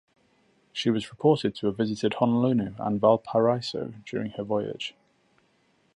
[0.73, 4.95] She was reported to have visited Honolulu and Valparaiso during her voyage.